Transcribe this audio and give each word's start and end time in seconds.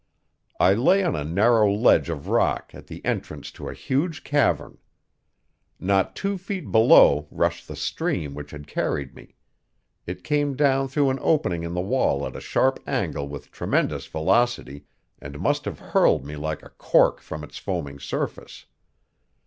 I 0.59 0.73
lay 0.73 1.03
on 1.03 1.15
a 1.15 1.23
narrow 1.23 1.71
ledge 1.71 2.09
of 2.09 2.27
rock 2.27 2.71
at 2.73 2.87
the 2.87 3.05
entrance 3.05 3.51
to 3.51 3.69
a 3.69 3.75
huge 3.75 4.23
cavern. 4.23 4.79
Not 5.79 6.15
two 6.15 6.39
feet 6.39 6.71
below 6.71 7.27
rushed 7.29 7.67
the 7.67 7.75
stream 7.75 8.33
which 8.33 8.49
had 8.49 8.65
carried 8.65 9.13
me; 9.13 9.35
it 10.07 10.23
came 10.23 10.55
down 10.55 10.87
through 10.87 11.11
an 11.11 11.19
opening 11.21 11.61
in 11.61 11.75
the 11.75 11.81
wall 11.81 12.25
at 12.25 12.35
a 12.35 12.41
sharp 12.41 12.79
angle 12.89 13.27
with 13.27 13.51
tremendous 13.51 14.07
velocity, 14.07 14.85
and 15.19 15.39
must 15.39 15.65
have 15.65 15.77
hurled 15.77 16.25
me 16.25 16.35
like 16.35 16.63
a 16.63 16.69
cork 16.71 17.21
from 17.21 17.43
its 17.43 17.59
foaming 17.59 17.99
surface. 17.99 18.65